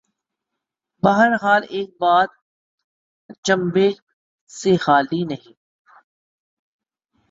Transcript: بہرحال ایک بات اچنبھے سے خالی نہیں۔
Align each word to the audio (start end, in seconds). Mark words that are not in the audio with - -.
بہرحال 1.03 1.61
ایک 1.69 1.89
بات 1.99 2.29
اچنبھے 3.29 3.89
سے 4.49 4.75
خالی 4.77 5.23
نہیں۔ 5.25 5.53